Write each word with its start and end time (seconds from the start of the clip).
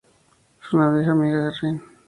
Es 0.65 0.73
una 0.73 0.91
vieja 0.91 1.11
amiga 1.11 1.37
de 1.45 1.51
Rin. 1.61 1.81